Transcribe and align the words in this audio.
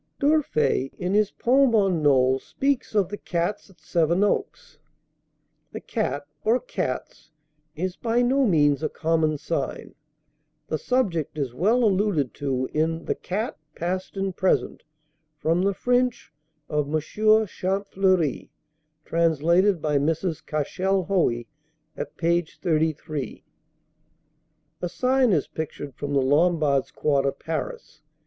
D'Urfey, 0.19 0.91
in 0.97 1.13
his 1.13 1.29
poem 1.29 1.75
on 1.75 2.01
Knole, 2.01 2.39
speaks 2.39 2.95
of 2.95 3.09
"The 3.09 3.19
Cats" 3.19 3.69
at 3.69 3.79
Sevenoaks. 3.79 4.79
"The 5.73 5.79
Cat" 5.79 6.25
or 6.43 6.59
"Cats" 6.59 7.29
is 7.75 7.97
by 7.97 8.23
no 8.23 8.43
means 8.47 8.81
a 8.81 8.89
common 8.89 9.37
sign. 9.37 9.93
The 10.69 10.79
subject 10.79 11.37
is 11.37 11.53
well 11.53 11.83
alluded 11.83 12.33
to 12.33 12.67
in 12.73 13.05
"The 13.05 13.13
Cat, 13.13 13.59
Past 13.75 14.17
and 14.17 14.35
Present," 14.35 14.81
from 15.37 15.61
the 15.61 15.73
French 15.75 16.33
of 16.67 16.87
M. 16.91 16.99
Champfleury, 16.99 18.49
translated 19.05 19.83
by 19.83 19.99
Mrs. 19.99 20.43
Cashel 20.43 21.03
Hoey, 21.03 21.45
at 21.95 22.17
page 22.17 22.59
33. 22.59 23.43
A 24.81 24.89
sign 24.89 25.31
is 25.31 25.45
pictured 25.47 25.93
from 25.93 26.13
the 26.15 26.23
Lombards' 26.23 26.89
quarter, 26.89 27.31
Paris. 27.31 28.01